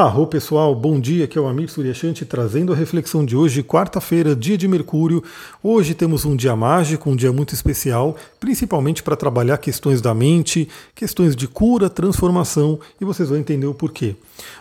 [0.00, 4.36] Arro pessoal, bom dia, aqui é o Amir Suryashanti trazendo a reflexão de hoje, quarta-feira,
[4.36, 5.24] dia de Mercúrio.
[5.60, 10.68] Hoje temos um dia mágico, um dia muito especial, principalmente para trabalhar questões da mente,
[10.94, 14.14] questões de cura, transformação, e vocês vão entender o porquê.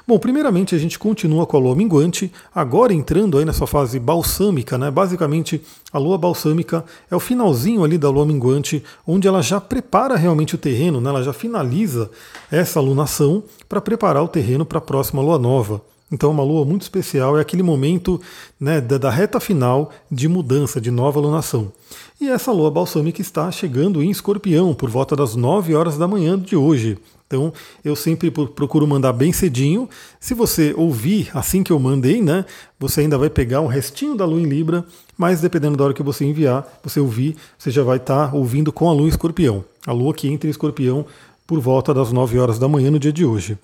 [0.08, 4.78] Bom, primeiramente a gente continua com a lua minguante, agora entrando aí nessa fase balsâmica,
[4.78, 4.89] né?
[4.89, 5.61] Basicamente,
[5.92, 10.55] a lua balsâmica é o finalzinho ali da lua minguante, onde ela já prepara realmente
[10.55, 11.10] o terreno, né?
[11.10, 12.10] Ela já finaliza
[12.52, 15.82] essa lunação para preparar o terreno para a próxima lua nova.
[16.09, 18.20] Então, uma lua muito especial é aquele momento
[18.57, 21.71] né, da, reta final de mudança, de nova lunação.
[22.20, 26.39] E essa lua balsâmica está chegando em escorpião por volta das 9 horas da manhã
[26.39, 26.98] de hoje.
[27.27, 27.51] Então,
[27.83, 29.89] eu sempre procuro mandar bem cedinho.
[30.17, 32.45] Se você ouvir assim que eu mandei, né,
[32.80, 34.86] você ainda vai pegar um restinho da lua em Libra,
[35.17, 38.72] mas dependendo da hora que você enviar, você ouvir, você já vai estar tá ouvindo
[38.72, 39.66] com a lua em escorpião.
[39.86, 41.05] A lua que entra em escorpião
[41.45, 43.58] por volta das 9 horas da manhã no dia de hoje.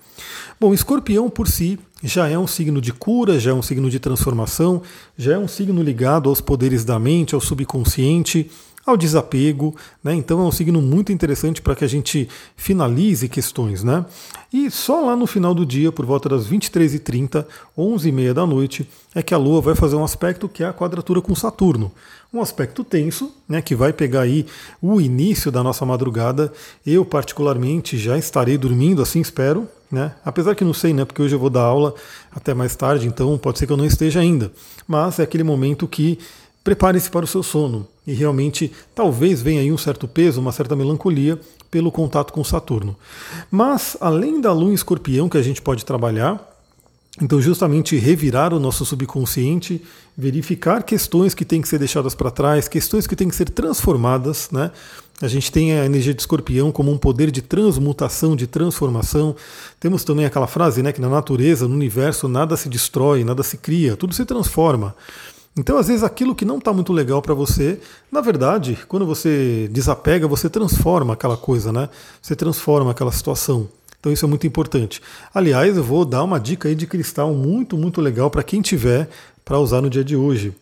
[0.58, 3.98] Bom, escorpião por si já é um signo de cura, já é um signo de
[3.98, 4.82] transformação,
[5.16, 8.50] já é um signo ligado aos poderes da mente, ao subconsciente,
[8.86, 10.14] ao desapego, né?
[10.14, 14.04] Então é um signo muito interessante para que a gente finalize questões, né?
[14.52, 17.46] E só lá no final do dia, por volta das 23h30,
[17.76, 21.20] 11h30 da noite, é que a Lua vai fazer um aspecto que é a quadratura
[21.20, 21.90] com Saturno.
[22.32, 24.44] Um aspecto tenso, né, que vai pegar aí
[24.82, 26.52] o início da nossa madrugada.
[26.84, 30.12] Eu, particularmente, já estarei dormindo, assim espero, né?
[30.24, 31.04] Apesar que não sei, né?
[31.04, 31.94] Porque hoje eu vou dar aula
[32.34, 34.52] até mais tarde, então pode ser que eu não esteja ainda.
[34.86, 36.18] Mas é aquele momento que
[36.62, 37.86] prepare-se para o seu sono.
[38.06, 42.96] E realmente, talvez venha aí um certo peso, uma certa melancolia pelo contato com Saturno.
[43.50, 46.54] Mas, além da lua em escorpião que a gente pode trabalhar,
[47.22, 49.80] então, justamente revirar o nosso subconsciente,
[50.18, 54.50] verificar questões que têm que ser deixadas para trás, questões que têm que ser transformadas,
[54.50, 54.72] né?
[55.22, 59.36] A gente tem a energia de escorpião como um poder de transmutação, de transformação.
[59.78, 63.58] Temos também aquela frase, né, que na natureza, no universo, nada se destrói, nada se
[63.58, 64.92] cria, tudo se transforma.
[65.56, 67.78] Então, às vezes, aquilo que não está muito legal para você,
[68.10, 71.88] na verdade, quando você desapega, você transforma aquela coisa, né?
[72.20, 73.68] Você transforma aquela situação.
[74.00, 75.00] Então, isso é muito importante.
[75.32, 79.08] Aliás, eu vou dar uma dica aí de cristal muito, muito legal para quem tiver
[79.44, 80.52] para usar no dia de hoje.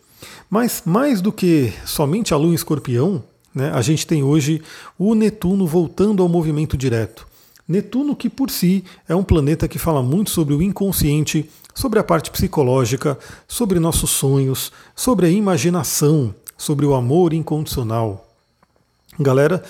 [0.51, 3.25] Mas, mais do que somente a lua em escorpião,
[3.55, 4.63] né, a gente tem hoje
[4.99, 7.27] o Netuno voltando ao movimento direto.
[7.67, 12.05] Netuno, que por si é um planeta que fala muito sobre o inconsciente, sobre a
[12.05, 18.29] parte psicológica, sobre nossos sonhos, sobre a imaginação, sobre o amor incondicional.
[19.21, 19.63] Galera,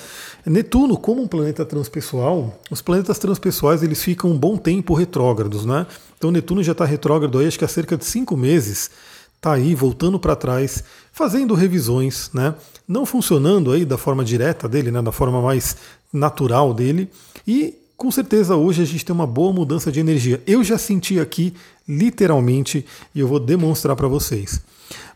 [0.47, 5.87] Netuno, como um planeta transpessoal, os planetas transpessoais eles ficam um bom tempo retrógrados, né?
[6.17, 8.91] Então Netuno já está retrógrado aí, acho que há cerca de cinco meses,
[9.37, 12.55] está aí voltando para trás, fazendo revisões, né?
[12.87, 15.03] Não funcionando aí da forma direta dele, né?
[15.03, 15.77] Da forma mais
[16.13, 17.11] natural dele
[17.47, 20.43] e com certeza hoje a gente tem uma boa mudança de energia.
[20.47, 21.55] Eu já senti aqui,
[21.89, 22.85] literalmente,
[23.15, 24.61] e eu vou demonstrar para vocês.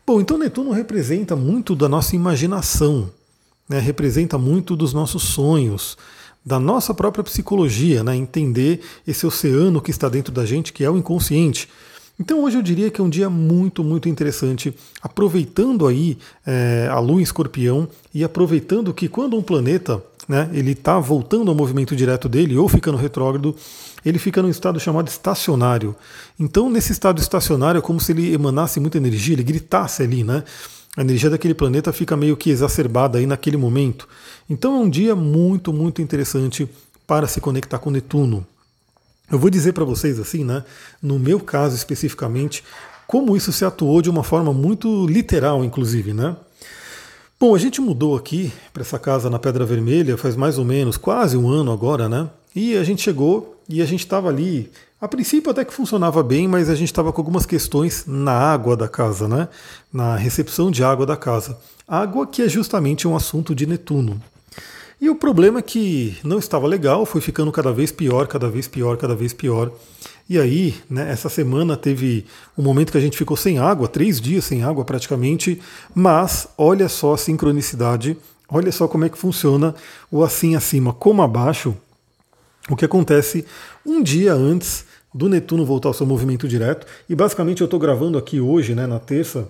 [0.06, 3.10] Bom, então Netuno representa muito da nossa imaginação,
[3.69, 3.78] né?
[3.78, 5.99] representa muito dos nossos sonhos,
[6.44, 8.15] da nossa própria psicologia, né?
[8.15, 11.69] entender esse oceano que está dentro da gente, que é o inconsciente.
[12.19, 16.16] Então hoje eu diria que é um dia muito, muito interessante, aproveitando aí
[16.47, 21.50] é, a lua em escorpião e aproveitando que quando um planeta né, ele está voltando
[21.50, 23.54] ao movimento direto dele ou ficando retrógrado,
[24.04, 25.94] ele fica num estado chamado estacionário.
[26.38, 30.44] Então, nesse estado estacionário, é como se ele emanasse muita energia, ele gritasse ali, né?
[30.97, 34.09] A energia daquele planeta fica meio que exacerbada aí naquele momento.
[34.48, 36.69] Então, é um dia muito, muito interessante
[37.06, 38.47] para se conectar com Netuno.
[39.31, 40.65] Eu vou dizer para vocês assim, né?
[41.03, 42.62] No meu caso especificamente,
[43.06, 46.36] como isso se atuou de uma forma muito literal, inclusive, né?
[47.38, 50.97] Bom, a gente mudou aqui para essa casa na Pedra Vermelha faz mais ou menos
[50.97, 52.30] quase um ano agora, né?
[52.54, 54.70] E a gente chegou e a gente estava ali.
[54.98, 58.74] A princípio até que funcionava bem, mas a gente estava com algumas questões na água
[58.74, 59.48] da casa, né?
[59.92, 61.58] Na recepção de água da casa.
[61.86, 64.18] Água que é justamente um assunto de Netuno.
[64.98, 68.66] E o problema é que não estava legal, foi ficando cada vez pior, cada vez
[68.66, 69.70] pior, cada vez pior.
[70.28, 72.24] E aí, né, essa semana teve
[72.56, 75.60] um momento que a gente ficou sem água, três dias sem água praticamente,
[75.94, 78.16] mas olha só a sincronicidade,
[78.48, 79.74] olha só como é que funciona
[80.10, 81.76] o assim acima como abaixo,
[82.71, 83.44] o que acontece
[83.84, 88.16] um dia antes do Netuno voltar ao seu movimento direto, e basicamente eu estou gravando
[88.18, 89.47] aqui hoje, né, na terça,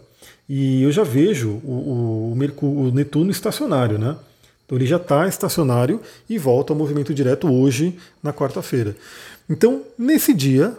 [0.48, 4.16] e eu já vejo o, o, o, o Netuno estacionário, né?
[4.66, 8.96] Então ele já está estacionário e volta ao movimento direto hoje, na quarta-feira.
[9.48, 10.76] Então, nesse dia,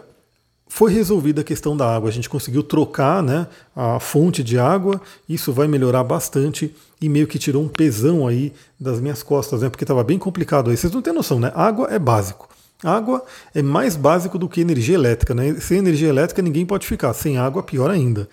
[0.68, 2.10] foi resolvida a questão da água.
[2.10, 7.26] A gente conseguiu trocar né, a fonte de água, isso vai melhorar bastante e meio
[7.26, 9.70] que tirou um pesão aí das minhas costas, né?
[9.70, 10.76] Porque estava bem complicado aí.
[10.76, 11.50] Vocês não têm noção, né?
[11.54, 12.48] Água é básico.
[12.84, 13.24] Água
[13.54, 15.54] é mais básico do que energia elétrica, né?
[15.60, 18.28] Sem energia elétrica ninguém pode ficar, sem água pior ainda.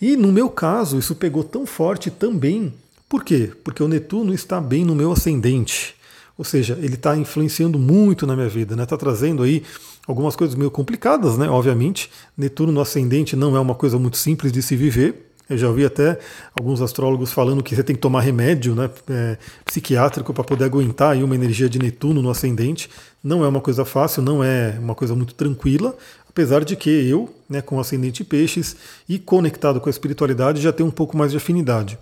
[0.00, 2.72] E no meu caso, isso pegou tão forte também.
[3.08, 3.52] Por quê?
[3.62, 5.94] Porque o Netuno está bem no meu ascendente.
[6.36, 8.82] Ou seja, ele está influenciando muito na minha vida, né?
[8.82, 9.62] Está trazendo aí
[10.06, 11.48] algumas coisas meio complicadas, né?
[11.48, 15.30] Obviamente, Netuno no ascendente não é uma coisa muito simples de se viver.
[15.48, 16.18] Eu já ouvi até
[16.58, 21.12] alguns astrólogos falando que você tem que tomar remédio né, é, psiquiátrico para poder aguentar
[21.12, 22.88] aí uma energia de Netuno no ascendente.
[23.22, 25.94] Não é uma coisa fácil, não é uma coisa muito tranquila,
[26.34, 28.74] apesar de que eu, né, com ascendente peixes
[29.08, 31.96] e conectado com a espiritualidade, já tenho um pouco mais de afinidade.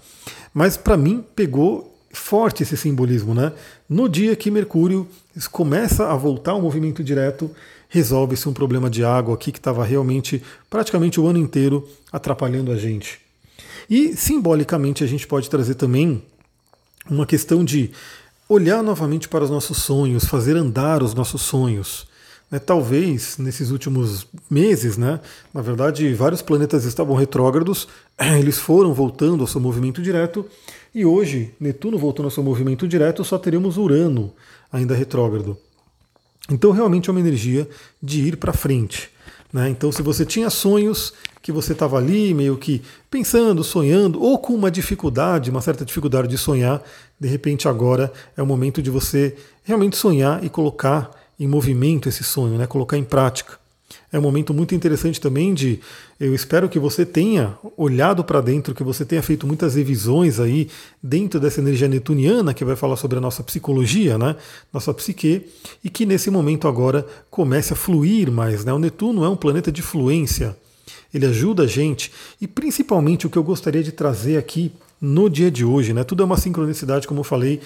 [0.55, 3.53] Mas para mim pegou forte esse simbolismo, né?
[3.87, 5.07] No dia que Mercúrio
[5.51, 7.51] começa a voltar ao movimento direto,
[7.91, 12.77] resolve-se um problema de água aqui que estava realmente praticamente o ano inteiro atrapalhando a
[12.77, 13.21] gente.
[13.89, 16.23] E simbolicamente a gente pode trazer também
[17.11, 17.91] uma questão de
[18.49, 22.11] olhar novamente para os nossos sonhos, fazer andar os nossos sonhos.
[22.53, 25.19] É, talvez nesses últimos meses, né,
[25.55, 27.89] na verdade, vários planetas estavam retrógrados,
[28.39, 30.45] eles foram voltando ao seu movimento direto,
[30.95, 34.35] e hoje, Netuno voltando ao seu movimento direto, só teremos Urano
[34.71, 35.57] ainda retrógrado.
[36.51, 37.67] Então, realmente é uma energia
[38.03, 39.09] de ir para frente.
[39.51, 39.71] Né?
[39.71, 44.53] Então, se você tinha sonhos que você estava ali meio que pensando, sonhando, ou com
[44.53, 46.83] uma dificuldade, uma certa dificuldade de sonhar,
[47.19, 49.35] de repente agora é o momento de você
[49.65, 52.67] realmente sonhar e colocar em movimento esse sonho, né?
[52.67, 53.61] colocar em prática.
[54.11, 55.81] É um momento muito interessante também de.
[56.19, 60.69] Eu espero que você tenha olhado para dentro, que você tenha feito muitas revisões aí
[61.03, 64.37] dentro dessa energia netuniana que vai falar sobre a nossa psicologia, né?
[64.73, 65.47] Nossa psique,
[65.83, 68.65] e que nesse momento agora comece a fluir mais.
[68.65, 68.73] Né?
[68.73, 70.57] O Netuno é um planeta de fluência.
[71.13, 75.51] Ele ajuda a gente e principalmente o que eu gostaria de trazer aqui no dia
[75.51, 76.05] de hoje, né?
[76.05, 77.61] Tudo é uma sincronicidade, como eu falei.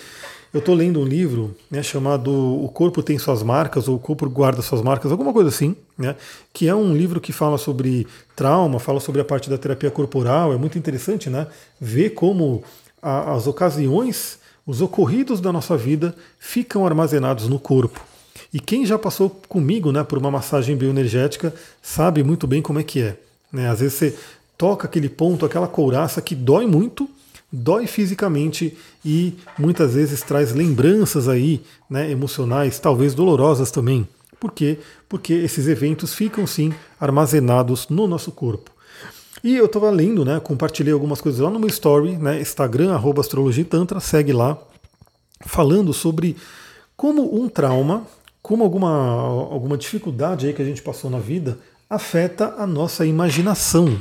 [0.53, 4.29] Eu estou lendo um livro né, chamado O Corpo Tem Suas Marcas, ou O Corpo
[4.31, 6.17] Guarda Suas Marcas, alguma coisa assim, né,
[6.53, 10.53] que é um livro que fala sobre trauma, fala sobre a parte da terapia corporal.
[10.53, 11.47] É muito interessante né,
[11.81, 12.63] ver como
[13.03, 18.01] a, as ocasiões, os ocorridos da nossa vida ficam armazenados no corpo.
[18.53, 22.83] E quem já passou comigo né, por uma massagem bioenergética sabe muito bem como é
[22.83, 23.17] que é.
[23.53, 23.69] Né?
[23.69, 24.19] Às vezes você
[24.57, 27.09] toca aquele ponto, aquela couraça que dói muito,
[27.57, 34.07] dói fisicamente e muitas vezes traz lembranças aí, né, emocionais, talvez dolorosas também.
[34.39, 34.79] Por quê?
[35.09, 38.71] Porque esses eventos ficam sim armazenados no nosso corpo.
[39.43, 43.21] E eu estava lendo, né, compartilhei algumas coisas lá no meu story, né, Instagram, arroba
[43.21, 44.59] astrologitantra, segue lá,
[45.47, 46.37] falando sobre
[46.97, 48.07] como um trauma,
[48.43, 54.01] como alguma, alguma dificuldade aí que a gente passou na vida afeta a nossa imaginação.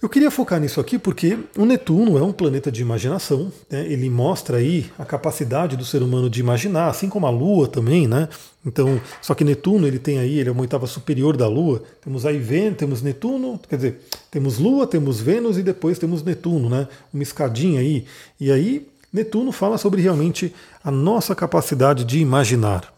[0.00, 3.90] Eu queria focar nisso aqui porque o Netuno é um planeta de imaginação, né?
[3.90, 8.06] ele mostra aí a capacidade do ser humano de imaginar, assim como a Lua também,
[8.06, 8.28] né?
[8.64, 11.82] Então, só que Netuno ele tem aí, ele é uma oitava superior da Lua.
[12.04, 14.00] Temos aí Vênus, temos Netuno, quer dizer,
[14.30, 16.86] temos Lua, temos Vênus e depois temos Netuno, né?
[17.12, 18.04] Uma escadinha aí.
[18.38, 20.54] E aí Netuno fala sobre realmente
[20.84, 22.92] a nossa capacidade de imaginar.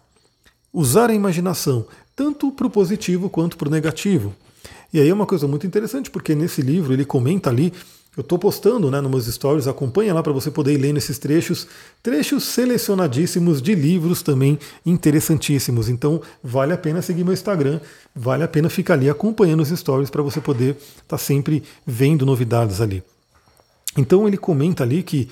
[0.72, 1.86] Usar a imaginação,
[2.16, 4.34] tanto para o positivo quanto para o negativo.
[4.93, 7.73] E aí é uma coisa muito interessante, porque nesse livro ele comenta ali,
[8.17, 11.19] eu estou postando né, nos meus stories, acompanha lá para você poder ir lendo esses
[11.19, 11.69] trechos,
[12.02, 15.88] trechos selecionadíssimos de livros também interessantíssimos.
[15.88, 17.81] Então vale a pena seguir meu Instagram,
[18.17, 22.26] vale a pena ficar ali acompanhando os stories para você poder estar tá sempre vendo
[22.26, 23.04] novidades ali.
[23.97, 25.28] Então ele comenta ali que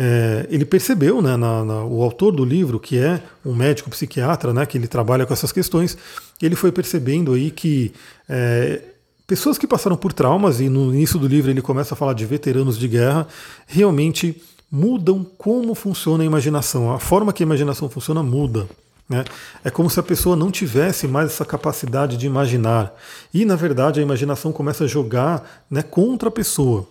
[0.00, 4.52] é, ele percebeu, né, na, na, o autor do livro, que é um médico psiquiatra,
[4.52, 5.98] né, que ele trabalha com essas questões,
[6.40, 7.92] ele foi percebendo aí que
[8.28, 8.80] é,
[9.26, 12.24] pessoas que passaram por traumas, e no início do livro ele começa a falar de
[12.24, 13.26] veteranos de guerra,
[13.66, 14.40] realmente
[14.70, 16.94] mudam como funciona a imaginação.
[16.94, 18.68] A forma que a imaginação funciona muda.
[19.08, 19.24] Né?
[19.64, 22.94] É como se a pessoa não tivesse mais essa capacidade de imaginar.
[23.34, 26.86] E, na verdade, a imaginação começa a jogar né, contra a pessoa.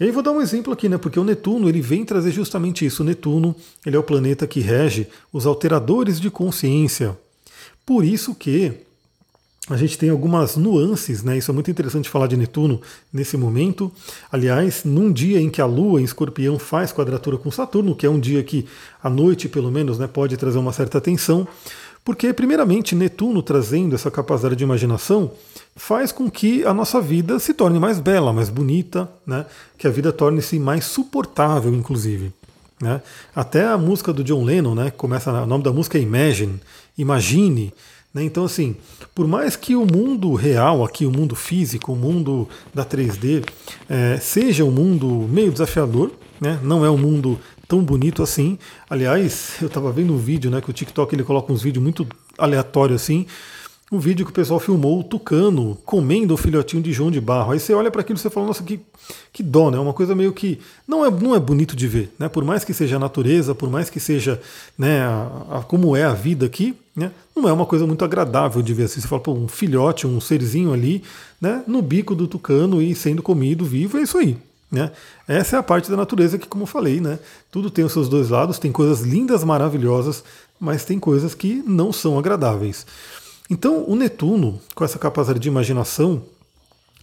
[0.00, 0.96] E aí vou dar um exemplo aqui, né?
[0.96, 3.02] Porque o Netuno ele vem trazer justamente isso.
[3.02, 7.18] O Netuno ele é o planeta que rege os alteradores de consciência.
[7.84, 8.72] Por isso que
[9.68, 11.36] a gente tem algumas nuances, né?
[11.36, 12.80] Isso é muito interessante falar de Netuno
[13.12, 13.92] nesse momento.
[14.32, 18.10] Aliás, num dia em que a Lua em Escorpião faz quadratura com Saturno, que é
[18.10, 18.66] um dia que
[19.02, 21.46] à noite, pelo menos, né, pode trazer uma certa tensão,
[22.08, 25.30] porque primeiramente Netuno trazendo essa capacidade de imaginação
[25.76, 29.44] faz com que a nossa vida se torne mais bela, mais bonita, né?
[29.76, 32.32] que a vida torne-se mais suportável, inclusive.
[32.80, 33.02] Né?
[33.36, 34.90] Até a música do John Lennon, né?
[34.90, 36.58] começa, o nome da música é Imagine,
[36.96, 37.74] Imagine.
[38.14, 38.24] Né?
[38.24, 38.74] Então, assim,
[39.14, 43.46] por mais que o mundo real, aqui, o mundo físico, o mundo da 3D,
[43.86, 46.58] é, seja um mundo meio desafiador, né?
[46.62, 47.38] não é um mundo
[47.68, 48.58] tão bonito assim.
[48.88, 52.06] Aliás, eu estava vendo um vídeo, né, que o TikTok ele coloca uns vídeos muito
[52.38, 53.26] aleatório assim,
[53.90, 57.52] um vídeo que o pessoal filmou o tucano comendo o filhotinho de João de Barro.
[57.52, 58.80] Aí você olha para aquilo e você fala, nossa, que,
[59.32, 59.78] que dó, né?
[59.78, 62.28] Uma coisa meio que não é, não é bonito de ver, né?
[62.28, 64.38] Por mais que seja a natureza, por mais que seja
[64.76, 67.10] né, a, a, como é a vida aqui, né?
[67.34, 69.00] Não é uma coisa muito agradável de ver assim.
[69.00, 71.02] Você fala, pô, um filhote, um serzinho ali,
[71.40, 71.62] né?
[71.66, 74.36] No bico do tucano e sendo comido vivo, é isso aí.
[74.70, 74.90] Né?
[75.26, 77.18] Essa é a parte da natureza que, como eu falei, né?
[77.50, 80.22] tudo tem os seus dois lados, tem coisas lindas, maravilhosas,
[80.60, 82.86] mas tem coisas que não são agradáveis.
[83.50, 86.22] Então, o Netuno, com essa capacidade de imaginação,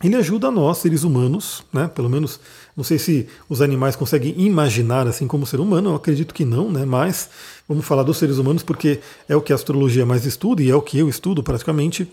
[0.03, 1.87] ele ajuda nós, seres humanos, né?
[1.87, 2.39] Pelo menos,
[2.75, 6.69] não sei se os animais conseguem imaginar assim como ser humano, eu acredito que não,
[6.69, 6.85] né?
[6.85, 7.29] Mas
[7.67, 10.75] vamos falar dos seres humanos porque é o que a astrologia mais estuda e é
[10.75, 12.11] o que eu estudo praticamente.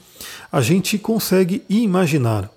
[0.51, 2.49] A gente consegue imaginar.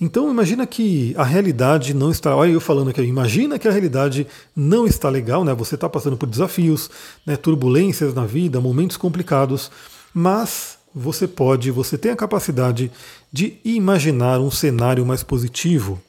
[0.00, 2.34] Então imagina que a realidade não está.
[2.34, 5.54] Olha eu falando aqui, imagina que a realidade não está legal, né?
[5.54, 6.90] Você está passando por desafios,
[7.26, 7.36] né?
[7.36, 9.70] turbulências na vida, momentos complicados,
[10.12, 12.90] mas você pode, você tem a capacidade
[13.32, 16.00] de imaginar um cenário mais positivo.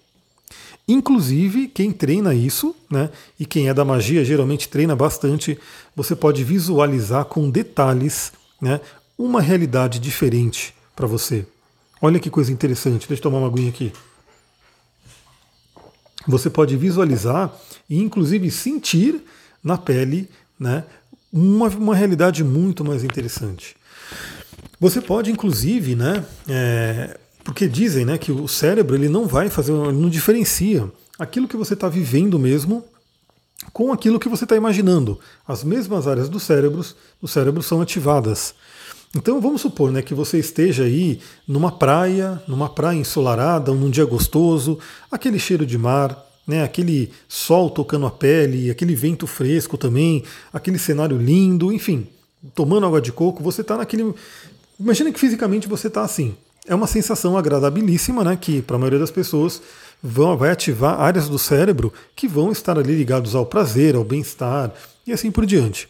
[0.88, 5.58] Inclusive, quem treina isso, né, e quem é da magia geralmente treina bastante,
[5.96, 8.82] você pode visualizar com detalhes né,
[9.18, 11.46] uma realidade diferente para você.
[12.02, 13.94] Olha que coisa interessante, deixa eu tomar uma aguinha aqui.
[16.28, 17.54] Você pode visualizar
[17.90, 19.22] e, inclusive, sentir
[19.64, 20.30] na pele
[20.60, 20.84] né,
[21.32, 23.76] uma, uma realidade muito mais interessante.
[24.80, 26.26] Você pode, inclusive, né?
[26.48, 31.48] É, porque dizem né, que o cérebro ele não vai fazer, ele não diferencia aquilo
[31.48, 32.84] que você está vivendo mesmo
[33.72, 35.20] com aquilo que você está imaginando.
[35.48, 36.84] As mesmas áreas do cérebro,
[37.22, 38.56] do cérebro são ativadas.
[39.16, 44.06] Então vamos supor né, que você esteja aí numa praia, numa praia ensolarada, num dia
[44.06, 44.80] gostoso,
[45.12, 50.80] aquele cheiro de mar, né, aquele sol tocando a pele, aquele vento fresco também, aquele
[50.80, 52.08] cenário lindo, enfim,
[52.56, 54.14] tomando água de coco, você está naquele,
[54.82, 56.36] Imagina que fisicamente você está assim.
[56.66, 58.36] É uma sensação agradabilíssima, né?
[58.36, 59.62] Que para a maioria das pessoas
[60.02, 64.74] vão, vai ativar áreas do cérebro que vão estar ali ligados ao prazer, ao bem-estar
[65.06, 65.88] e assim por diante.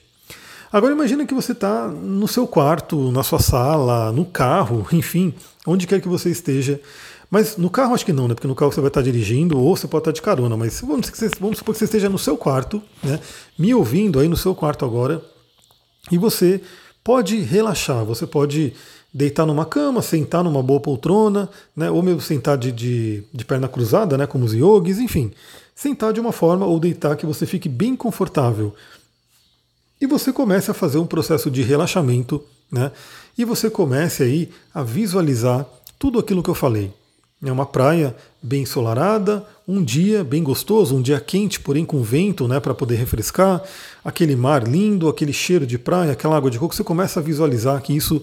[0.72, 5.34] Agora imagina que você está no seu quarto, na sua sala, no carro, enfim,
[5.68, 6.80] onde quer que você esteja.
[7.30, 8.34] Mas no carro acho que não, né?
[8.34, 10.56] Porque no carro você vai estar dirigindo ou você pode estar de carona.
[10.58, 11.10] Mas vamos,
[11.40, 13.20] vamos supor que você esteja no seu quarto, né?
[13.58, 15.22] Me ouvindo aí no seu quarto agora.
[16.12, 16.62] E você
[17.04, 18.74] pode relaxar, você pode
[19.14, 23.68] deitar numa cama, sentar numa boa poltrona, né, ou mesmo sentar de, de, de perna
[23.68, 25.32] cruzada, né, como os yogis, enfim.
[25.76, 28.74] Sentar de uma forma ou deitar que você fique bem confortável.
[30.02, 32.92] E você comece a fazer um processo de relaxamento, né?
[33.38, 35.64] E você comece aí a visualizar
[36.00, 36.92] tudo aquilo que eu falei.
[37.44, 42.48] É uma praia bem ensolarada, um dia bem gostoso, um dia quente, porém com vento,
[42.48, 43.64] né, para poder refrescar,
[44.04, 47.82] aquele mar lindo, aquele cheiro de praia, aquela água de coco, você começa a visualizar
[47.82, 48.22] que isso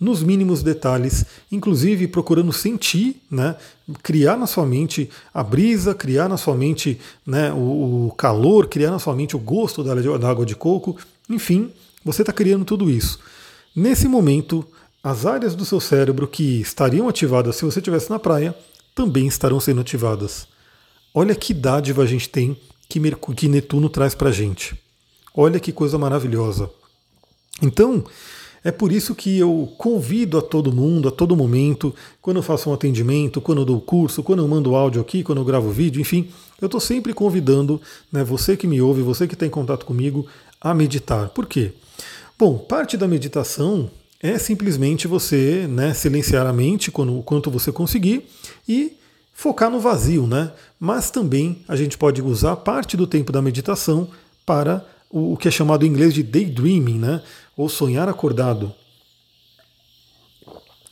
[0.00, 3.54] nos mínimos detalhes, inclusive procurando sentir, né,
[4.02, 8.90] criar na sua mente a brisa, criar na sua mente né, o, o calor, criar
[8.90, 10.96] na sua mente o gosto da, da água de coco,
[11.28, 11.72] enfim,
[12.04, 13.18] você está criando tudo isso.
[13.74, 14.66] Nesse momento,
[15.02, 18.54] as áreas do seu cérebro que estariam ativadas se você estivesse na praia
[18.94, 20.46] também estarão sendo ativadas.
[21.12, 22.56] Olha que dádiva a gente tem
[22.88, 23.00] que,
[23.36, 24.78] que Netuno traz para a gente.
[25.34, 26.70] Olha que coisa maravilhosa.
[27.60, 28.04] Então,
[28.62, 32.70] é por isso que eu convido a todo mundo, a todo momento, quando eu faço
[32.70, 36.00] um atendimento, quando eu dou curso, quando eu mando áudio aqui, quando eu gravo vídeo,
[36.00, 39.84] enfim, eu estou sempre convidando né, você que me ouve, você que está em contato
[39.84, 40.26] comigo,
[40.64, 41.28] a meditar.
[41.28, 41.72] Por quê?
[42.38, 43.90] Bom, parte da meditação
[44.20, 48.24] é simplesmente você né, silenciar a mente quando, quanto você conseguir
[48.66, 48.96] e
[49.34, 50.50] focar no vazio, né?
[50.80, 54.08] Mas também a gente pode usar parte do tempo da meditação
[54.46, 57.22] para o, que é chamado em inglês de daydreaming, né?
[57.54, 58.72] Ou sonhar acordado.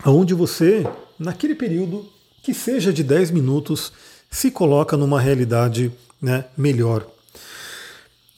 [0.05, 0.87] Onde você,
[1.19, 2.07] naquele período,
[2.43, 3.93] que seja de 10 minutos,
[4.31, 7.07] se coloca numa realidade né, melhor.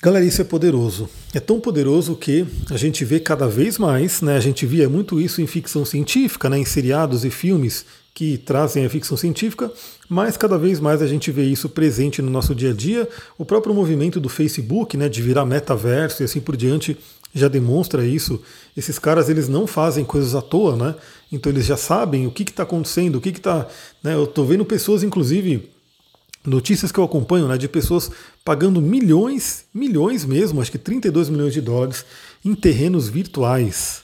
[0.03, 1.09] Galera, isso é poderoso.
[1.33, 4.37] É tão poderoso que a gente vê cada vez mais, né?
[4.37, 6.59] A gente via muito isso em ficção científica, né?
[6.59, 9.71] em seriados e filmes que trazem a ficção científica,
[10.09, 13.09] mas cada vez mais a gente vê isso presente no nosso dia a dia.
[13.37, 16.97] O próprio movimento do Facebook, né, de virar metaverso e assim por diante,
[17.35, 18.41] já demonstra isso.
[18.77, 20.95] Esses caras eles não fazem coisas à toa, né?
[21.33, 23.67] Então eles já sabem o que está acontecendo, o que está.
[24.01, 24.15] Né?
[24.15, 25.69] Eu estou vendo pessoas, inclusive,
[26.47, 28.13] notícias que eu acompanho né, de pessoas
[28.45, 32.05] pagando milhões, milhões mesmo, acho que 32 milhões de dólares
[32.45, 34.03] em terrenos virtuais.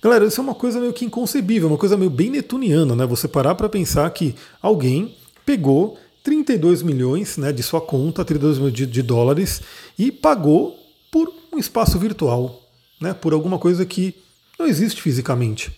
[0.00, 3.06] Galera, isso é uma coisa meio que inconcebível, uma coisa meio bem netuniana, né?
[3.06, 8.74] Você parar para pensar que alguém pegou 32 milhões né, de sua conta, 32 milhões
[8.74, 9.60] de, de dólares,
[9.98, 10.78] e pagou
[11.10, 12.62] por um espaço virtual,
[13.00, 13.12] né?
[13.12, 14.14] Por alguma coisa que
[14.58, 15.72] não existe fisicamente.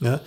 [0.00, 0.20] Né?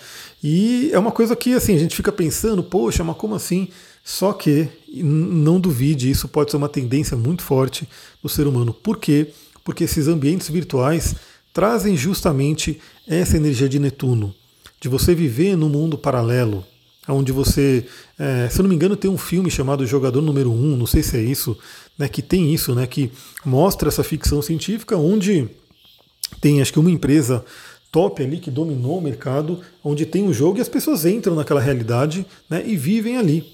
[0.43, 3.69] E é uma coisa que assim, a gente fica pensando, poxa, mas como assim?
[4.03, 7.87] Só que não duvide, isso pode ser uma tendência muito forte
[8.21, 8.73] do ser humano.
[8.73, 9.27] Por quê?
[9.63, 11.15] Porque esses ambientes virtuais
[11.53, 14.33] trazem justamente essa energia de Netuno,
[14.79, 16.65] de você viver no mundo paralelo,
[17.07, 17.85] onde você,
[18.17, 21.03] é, se eu não me engano, tem um filme chamado Jogador Número 1, não sei
[21.03, 21.57] se é isso,
[21.97, 23.11] né, que tem isso, né, que
[23.45, 25.49] mostra essa ficção científica, onde
[26.39, 27.43] tem acho que uma empresa
[27.91, 31.59] top ali que dominou o mercado, onde tem o jogo e as pessoas entram naquela
[31.59, 33.45] realidade né, e vivem ali.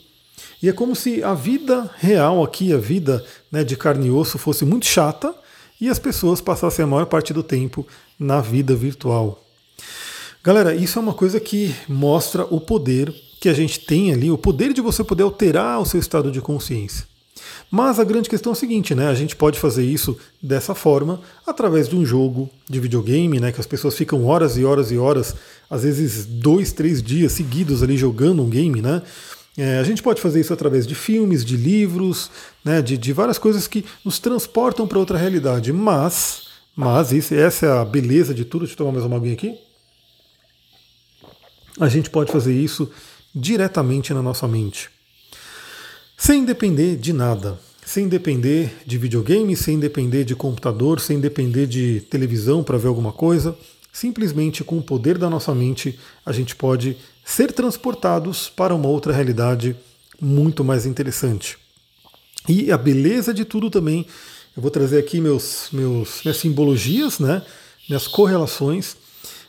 [0.61, 4.37] E é como se a vida real aqui, a vida né, de carne e osso,
[4.37, 5.33] fosse muito chata
[5.81, 7.85] e as pessoas passassem a maior parte do tempo
[8.19, 9.43] na vida virtual.
[10.43, 14.37] Galera, isso é uma coisa que mostra o poder que a gente tem ali, o
[14.37, 17.05] poder de você poder alterar o seu estado de consciência.
[17.69, 19.07] Mas a grande questão é o seguinte, né?
[19.07, 23.51] A gente pode fazer isso dessa forma, através de um jogo de videogame, né?
[23.51, 25.35] Que as pessoas ficam horas e horas e horas,
[25.69, 29.01] às vezes dois, três dias seguidos ali jogando um game, né?
[29.57, 32.29] É, a gente pode fazer isso através de filmes, de livros,
[32.63, 35.73] né, de, de várias coisas que nos transportam para outra realidade.
[35.73, 36.43] Mas,
[36.75, 38.61] mas isso, essa é a beleza de tudo.
[38.61, 39.57] Deixa eu tomar mais uma aguinha aqui.
[41.79, 42.89] A gente pode fazer isso
[43.33, 44.89] diretamente na nossa mente.
[46.19, 47.59] Sem depender de nada.
[47.85, 53.13] Sem depender de videogame, sem depender de computador, sem depender de televisão para ver alguma
[53.13, 53.55] coisa.
[53.93, 59.13] Simplesmente com o poder da nossa mente, a gente pode ser transportados para uma outra
[59.13, 59.75] realidade
[60.19, 61.55] muito mais interessante.
[62.49, 64.05] E a beleza de tudo também,
[64.55, 67.43] eu vou trazer aqui meus, meus, minhas simbologias, né,
[67.87, 68.97] minhas correlações.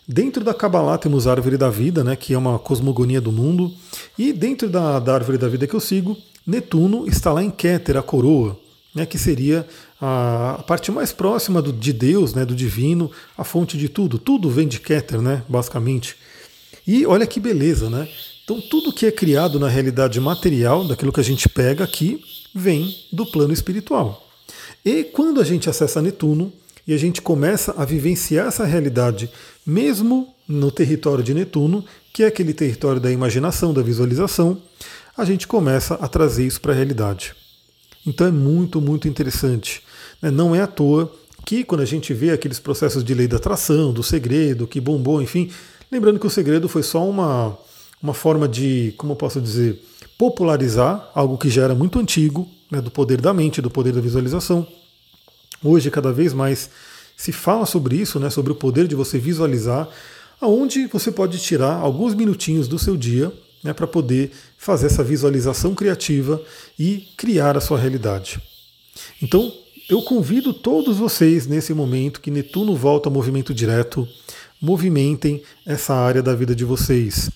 [0.06, 3.72] Dentro da Kabbalah temos a árvore da vida, né, que é uma cosmogonia do mundo.
[4.18, 6.16] E dentro da, da árvore da vida que eu sigo,
[6.49, 8.59] Netuno está lá em Keter, a coroa,
[8.95, 9.69] né, que seria
[10.00, 14.19] a parte mais próxima do, de Deus, né, do divino, a fonte de tudo.
[14.19, 16.17] Tudo vem de Keter, né, basicamente.
[16.87, 18.09] E olha que beleza, né?
[18.43, 22.97] Então tudo que é criado na realidade material, daquilo que a gente pega aqui, vem
[23.13, 24.26] do plano espiritual.
[24.82, 26.50] E quando a gente acessa Netuno
[26.87, 29.30] e a gente começa a vivenciar essa realidade,
[29.67, 34.63] mesmo no território de Netuno, que é aquele território da imaginação, da visualização,
[35.19, 37.35] a gente começa a trazer isso para a realidade.
[38.07, 39.83] Então é muito, muito interessante.
[40.23, 40.31] Né?
[40.31, 41.13] Não é à toa
[41.45, 45.21] que quando a gente vê aqueles processos de lei da atração, do segredo, que bombou,
[45.21, 45.50] enfim,
[45.91, 47.57] Lembrando que o segredo foi só uma,
[48.02, 49.83] uma forma de, como eu posso dizer,
[50.19, 54.00] popularizar algo que já era muito antigo, né, do poder da mente, do poder da
[54.00, 54.67] visualização.
[55.65, 56.69] Hoje, cada vez mais
[57.17, 59.89] se fala sobre isso, né, sobre o poder de você visualizar,
[60.41, 63.33] aonde você pode tirar alguns minutinhos do seu dia
[63.65, 66.42] né, para poder fazer essa visualização criativa
[66.78, 68.42] e criar a sua realidade.
[69.23, 69.50] Então,
[69.88, 74.06] eu convido todos vocês nesse momento que Netuno volta ao movimento direto
[74.60, 77.30] movimentem essa área da vida de vocês.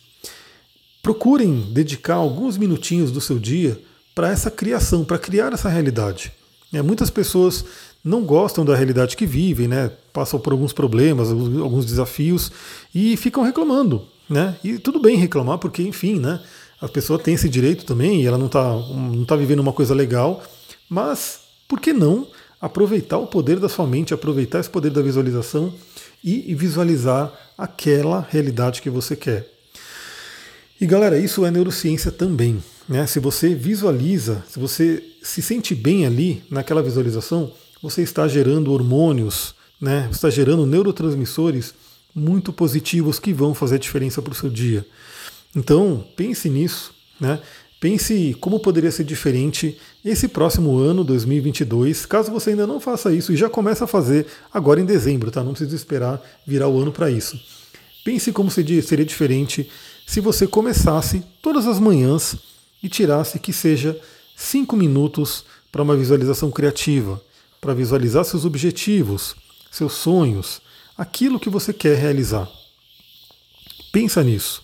[1.01, 3.81] Procurem dedicar alguns minutinhos do seu dia
[4.15, 6.33] para essa criação, para criar essa realidade.
[6.73, 7.65] É, muitas pessoas
[8.05, 9.91] não gostam da realidade que vivem, né?
[10.13, 12.51] passam por alguns problemas, alguns desafios
[12.95, 14.07] e ficam reclamando.
[14.29, 14.57] Né?
[14.65, 16.41] E tudo bem reclamar, porque, enfim, né?
[16.83, 19.95] A pessoa tem esse direito também e ela não está não tá vivendo uma coisa
[19.95, 20.43] legal,
[20.89, 22.27] mas por que não
[22.61, 25.73] aproveitar o poder da sua mente, aproveitar esse poder da visualização
[26.23, 29.49] e visualizar aquela realidade que você quer.
[30.81, 32.63] E galera, isso é neurociência também.
[32.89, 33.07] Né?
[33.07, 39.55] Se você visualiza, se você se sente bem ali naquela visualização, você está gerando hormônios,
[39.81, 40.09] né?
[40.09, 41.75] você está gerando neurotransmissores
[42.15, 44.85] muito positivos que vão fazer diferença para o seu dia.
[45.55, 46.95] Então, pense nisso.
[47.21, 47.41] Né?
[47.83, 53.33] Pense como poderia ser diferente esse próximo ano, 2022, caso você ainda não faça isso
[53.33, 55.43] e já comece a fazer agora em dezembro, tá?
[55.43, 57.41] Não precisa esperar virar o ano para isso.
[58.05, 59.69] Pense como seria diferente
[60.07, 62.37] se você começasse todas as manhãs
[62.81, 64.01] e tirasse que seja
[64.37, 67.21] cinco minutos para uma visualização criativa,
[67.61, 69.35] para visualizar seus objetivos,
[69.71, 70.61] seus sonhos,
[70.97, 72.49] aquilo que você quer realizar.
[73.93, 74.63] Pensa nisso.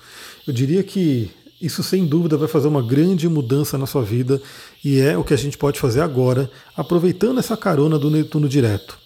[0.48, 1.30] Eu diria que
[1.60, 4.40] isso sem dúvida vai fazer uma grande mudança na sua vida
[4.82, 8.98] e é o que a gente pode fazer agora, aproveitando essa carona do Netuno direto.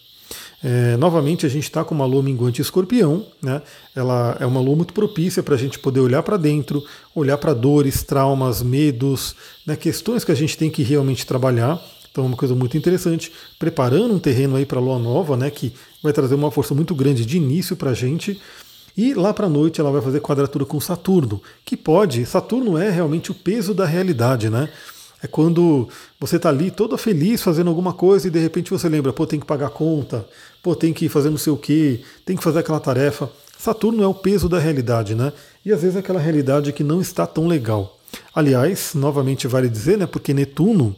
[0.62, 3.60] É, novamente, a gente está com uma lua minguante escorpião, né?
[3.92, 6.80] ela é uma lua muito propícia para a gente poder olhar para dentro,
[7.12, 9.34] olhar para dores, traumas, medos,
[9.66, 9.74] né?
[9.74, 11.82] questões que a gente tem que realmente trabalhar.
[12.08, 15.50] Então, é uma coisa muito interessante, preparando um terreno aí para a lua nova, né?
[15.50, 18.40] que vai trazer uma força muito grande de início para a gente.
[18.96, 22.90] E lá para a noite ela vai fazer quadratura com Saturno, que pode, Saturno é
[22.90, 24.68] realmente o peso da realidade, né?
[25.22, 29.12] É quando você está ali todo feliz fazendo alguma coisa e de repente você lembra,
[29.12, 30.26] pô, tem que pagar conta,
[30.62, 33.30] pô, tem que fazer não sei o quê, tem que fazer aquela tarefa.
[33.56, 35.32] Saturno é o peso da realidade, né?
[35.64, 37.96] E às vezes é aquela realidade que não está tão legal.
[38.34, 40.06] Aliás, novamente vale dizer, né?
[40.06, 40.96] Porque Netuno,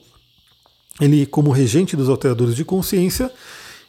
[0.98, 3.30] ele como regente dos alteradores de consciência,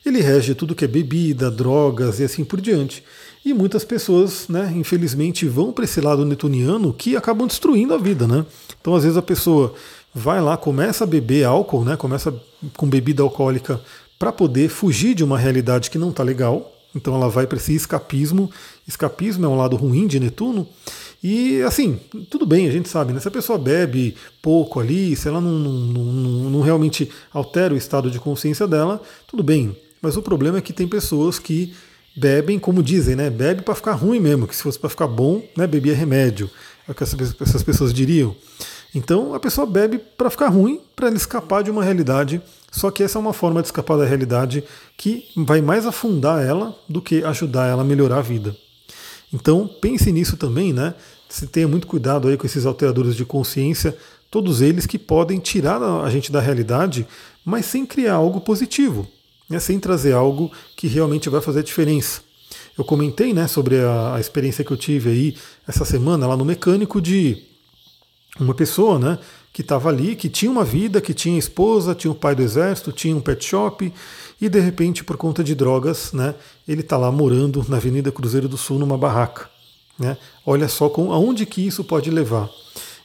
[0.06, 3.04] ele rege tudo que é bebida, drogas e assim por diante.
[3.46, 8.28] E muitas pessoas, né, infelizmente, vão para esse lado netuniano que acabam destruindo a vida,
[8.28, 8.44] né?
[8.82, 9.76] Então, às vezes a pessoa
[10.14, 12.34] vai lá, começa a beber álcool, né, começa
[12.76, 13.80] com bebida alcoólica
[14.18, 16.72] para poder fugir de uma realidade que não está legal.
[16.96, 18.50] Então ela vai para esse escapismo.
[18.88, 20.68] Escapismo é um lado ruim de Netuno.
[21.22, 23.20] E assim, tudo bem, a gente sabe, né?
[23.20, 27.78] Se a pessoa bebe pouco ali, se ela não, não, não, não realmente altera o
[27.78, 29.76] estado de consciência dela, tudo bem.
[30.02, 31.74] Mas o problema é que tem pessoas que
[32.16, 33.30] bebem, como dizem, né?
[33.30, 35.68] Bebe para ficar ruim mesmo, que se fosse para ficar bom, né?
[35.68, 36.50] Bebia remédio.
[36.88, 38.36] É o que essas pessoas diriam.
[38.94, 42.42] Então a pessoa bebe para ficar ruim, para ela escapar de uma realidade.
[42.72, 44.64] Só que essa é uma forma de escapar da realidade
[44.98, 48.56] que vai mais afundar ela do que ajudar ela a melhorar a vida.
[49.34, 50.94] Então pense nisso também, né?
[51.28, 53.98] Se tenha muito cuidado aí com esses alteradores de consciência,
[54.30, 57.08] todos eles que podem tirar a gente da realidade,
[57.44, 59.08] mas sem criar algo positivo,
[59.50, 59.60] né?
[59.60, 62.22] sem trazer algo que realmente vai fazer diferença.
[62.78, 65.36] Eu comentei né, sobre a, a experiência que eu tive aí
[65.68, 67.42] essa semana lá no mecânico de
[68.40, 69.18] uma pessoa, né,
[69.54, 72.92] que estava ali, que tinha uma vida, que tinha esposa, tinha o pai do exército,
[72.92, 73.94] tinha um pet shop
[74.42, 76.36] e de repente por conta de drogas, né,
[76.68, 79.50] ele está lá morando na Avenida Cruzeiro do Sul numa barraca,
[79.98, 80.18] né?
[80.46, 82.50] Olha só com aonde que isso pode levar.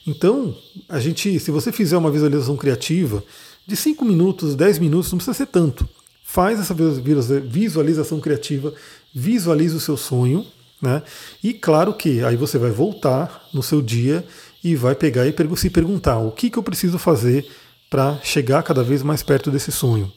[0.05, 0.53] Então,
[0.89, 3.23] a gente, se você fizer uma visualização criativa
[3.65, 5.87] de 5 minutos, 10 minutos, não precisa ser tanto.
[6.33, 8.73] Faz essa visualização criativa,
[9.13, 10.47] visualize o seu sonho,
[10.81, 11.03] né?
[11.43, 14.25] E claro que aí você vai voltar no seu dia
[14.63, 17.45] e vai pegar e se perguntar o que, que eu preciso fazer
[17.89, 20.09] para chegar cada vez mais perto desse sonho.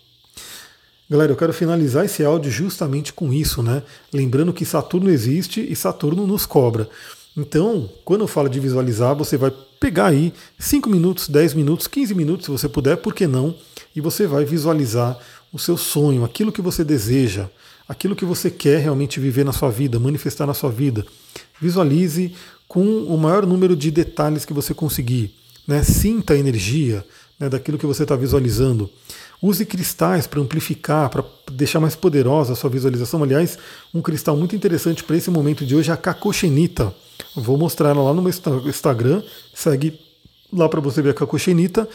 [1.11, 3.83] Galera, eu quero finalizar esse áudio justamente com isso, né?
[4.13, 6.89] Lembrando que Saturno existe e Saturno nos cobra.
[7.37, 12.15] Então, quando eu falo de visualizar, você vai pegar aí 5 minutos, 10 minutos, 15
[12.15, 13.57] minutos, se você puder, por que não?
[13.97, 15.19] E você vai visualizar
[15.55, 17.49] o seu sonho, aquilo que você deseja,
[17.89, 21.07] aquilo que você quer realmente viver na sua vida, manifestar na sua vida.
[21.61, 22.35] Visualize
[22.67, 25.33] com o maior número de detalhes que você conseguir.
[25.65, 25.85] Né?
[25.85, 27.07] Sinta a energia
[27.39, 28.91] né, daquilo que você está visualizando.
[29.41, 33.23] Use cristais para amplificar, para deixar mais poderosa a sua visualização.
[33.23, 33.57] Aliás,
[33.95, 36.93] um cristal muito interessante para esse momento de hoje é a cacochenita.
[37.37, 38.33] Vou mostrar ela lá no meu
[38.67, 39.23] Instagram.
[39.55, 40.01] Segue
[40.53, 41.89] lá para você ver a cacochenita.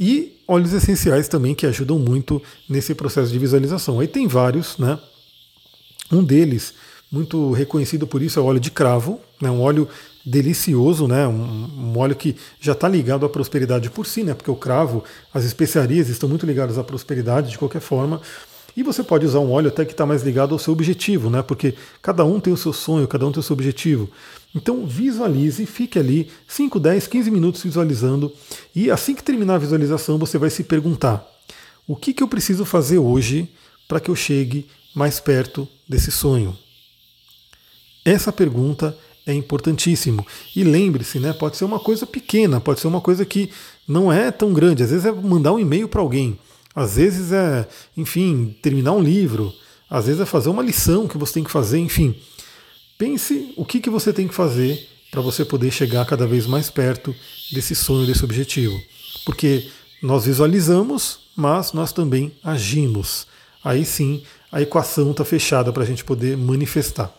[0.00, 4.00] E óleos essenciais também que ajudam muito nesse processo de visualização.
[4.00, 4.98] Aí tem vários, né?
[6.10, 6.72] Um deles
[7.12, 9.88] muito reconhecido por isso é o óleo de cravo, né, um óleo
[10.24, 14.50] delicioso, né, um, um óleo que já está ligado à prosperidade por si, né, porque
[14.50, 15.02] o cravo,
[15.34, 18.20] as especiarias estão muito ligadas à prosperidade de qualquer forma.
[18.76, 21.42] E você pode usar um óleo até que está mais ligado ao seu objetivo, né?
[21.42, 24.08] Porque cada um tem o seu sonho, cada um tem o seu objetivo.
[24.54, 28.32] Então visualize, fique ali 5, 10, 15 minutos visualizando.
[28.74, 31.26] E assim que terminar a visualização, você vai se perguntar:
[31.86, 33.48] o que, que eu preciso fazer hoje
[33.88, 36.56] para que eu chegue mais perto desse sonho?
[38.04, 40.26] Essa pergunta é importantíssimo.
[40.54, 43.50] E lembre-se, né, pode ser uma coisa pequena, pode ser uma coisa que
[43.86, 44.82] não é tão grande.
[44.82, 46.38] Às vezes é mandar um e-mail para alguém,
[46.74, 49.52] às vezes é, enfim, terminar um livro,
[49.88, 52.14] às vezes é fazer uma lição que você tem que fazer, enfim.
[52.96, 56.70] Pense o que, que você tem que fazer para você poder chegar cada vez mais
[56.70, 57.14] perto
[57.52, 58.78] desse sonho, desse objetivo.
[59.24, 59.68] Porque
[60.02, 63.26] nós visualizamos, mas nós também agimos.
[63.64, 67.12] Aí sim a equação está fechada para a gente poder manifestar.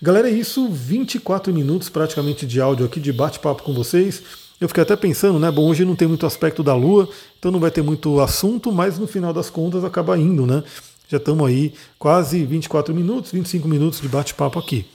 [0.00, 4.22] Galera, é isso, 24 minutos praticamente de áudio aqui de bate-papo com vocês.
[4.60, 5.50] Eu fiquei até pensando, né?
[5.50, 8.98] Bom, hoje não tem muito aspecto da Lua, então não vai ter muito assunto, mas
[8.98, 10.62] no final das contas acaba indo, né?
[11.08, 14.86] Já estamos aí quase 24 minutos, 25 minutos de bate-papo aqui.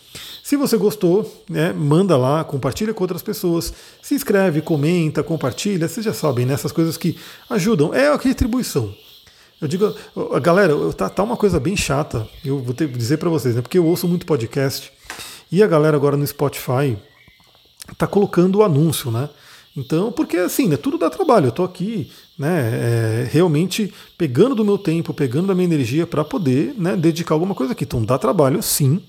[0.44, 6.04] Se você gostou, né, manda lá, compartilha com outras pessoas, se inscreve, comenta, compartilha, vocês
[6.04, 7.16] já sabem, né, essas coisas que
[7.50, 7.94] ajudam.
[7.94, 8.92] É a retribuição.
[9.62, 9.94] Eu digo,
[10.42, 13.62] galera, tá, tá uma coisa bem chata, eu vou ter dizer para vocês, né?
[13.62, 14.92] Porque eu ouço muito podcast
[15.52, 16.98] e a galera agora no Spotify
[17.98, 19.30] tá colocando o anúncio, né?
[19.80, 21.48] Então, porque assim, né, tudo dá trabalho.
[21.48, 26.24] Eu tô aqui, né, é, realmente pegando do meu tempo, pegando da minha energia para
[26.26, 27.86] poder, né, dedicar alguma coisa aqui.
[27.86, 29.02] Então, dá trabalho, sim.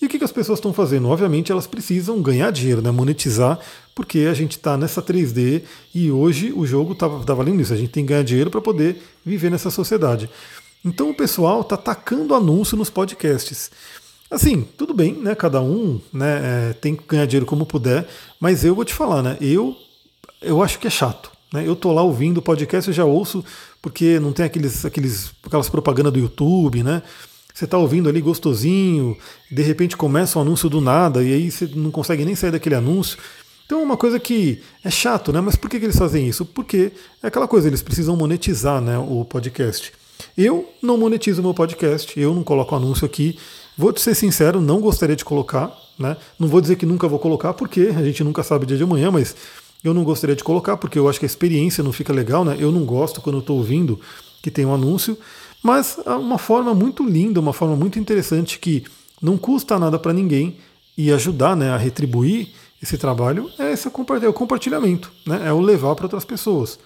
[0.00, 1.08] E o que, que as pessoas estão fazendo?
[1.08, 3.58] Obviamente, elas precisam ganhar dinheiro, né, monetizar,
[3.94, 5.62] porque a gente está nessa 3D
[5.94, 7.72] e hoje o jogo está tá valendo isso.
[7.72, 10.28] A gente tem que ganhar dinheiro para poder viver nessa sociedade.
[10.84, 13.70] Então, o pessoal está tacando anúncio nos podcasts.
[14.30, 15.34] Assim, tudo bem, né?
[15.34, 18.06] Cada um né, é, tem que ganhar dinheiro como puder,
[18.38, 19.36] mas eu vou te falar, né?
[19.40, 19.76] Eu
[20.40, 21.30] eu acho que é chato.
[21.52, 21.66] Né?
[21.66, 23.44] Eu tô lá ouvindo o podcast, eu já ouço,
[23.82, 27.02] porque não tem aqueles, aqueles, aquelas propagandas do YouTube, né?
[27.60, 29.16] você está ouvindo ali gostosinho,
[29.50, 32.74] de repente começa um anúncio do nada e aí você não consegue nem sair daquele
[32.74, 33.18] anúncio.
[33.66, 35.40] Então é uma coisa que é chato, né?
[35.40, 36.44] Mas por que, que eles fazem isso?
[36.44, 36.90] Porque
[37.22, 39.92] é aquela coisa, eles precisam monetizar né, o podcast.
[40.36, 43.38] Eu não monetizo meu podcast, eu não coloco anúncio aqui.
[43.76, 46.16] Vou te ser sincero, não gostaria de colocar, né?
[46.38, 48.82] Não vou dizer que nunca vou colocar, porque a gente nunca sabe o dia de
[48.82, 49.36] amanhã, mas
[49.82, 52.56] eu não gostaria de colocar, porque eu acho que a experiência não fica legal, né?
[52.58, 53.98] Eu não gosto quando eu estou ouvindo
[54.42, 55.16] que tem um anúncio,
[55.62, 58.84] mas é uma forma muito linda, uma forma muito interessante que
[59.20, 60.56] não custa nada para ninguém
[60.96, 62.48] e ajudar né, a retribuir
[62.82, 65.42] esse trabalho é, esse é o compartilhamento, né?
[65.46, 66.78] é o levar para outras pessoas.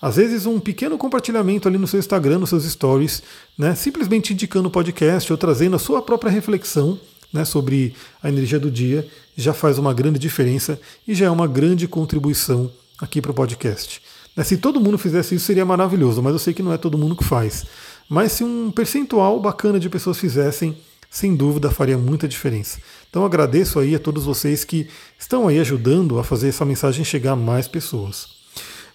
[0.00, 3.22] Às vezes um pequeno compartilhamento ali no seu Instagram, nos seus stories,
[3.58, 3.74] né?
[3.74, 6.98] simplesmente indicando o podcast ou trazendo a sua própria reflexão
[7.32, 11.46] né, sobre a energia do dia, já faz uma grande diferença e já é uma
[11.46, 14.02] grande contribuição aqui para o podcast.
[14.36, 16.98] Né, se todo mundo fizesse isso seria maravilhoso, mas eu sei que não é todo
[16.98, 17.64] mundo que faz.
[18.08, 20.76] Mas se um percentual bacana de pessoas fizessem,
[21.10, 22.78] sem dúvida faria muita diferença.
[23.08, 24.88] Então agradeço aí a todos vocês que
[25.18, 28.28] estão aí ajudando a fazer essa mensagem chegar a mais pessoas.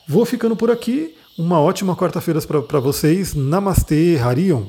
[0.07, 1.15] Vou ficando por aqui.
[1.37, 3.33] Uma ótima quarta-feira para vocês.
[3.33, 4.67] Namastê, Harion.